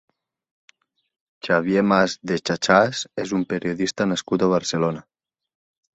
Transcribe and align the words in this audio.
Xavier 1.47 1.83
Mas 1.91 2.15
de 2.31 2.39
Xaxàs 2.51 3.05
és 3.25 3.35
un 3.41 3.47
periodista 3.53 4.09
nascut 4.13 4.47
a 4.49 4.53
Barcelona. 4.57 5.09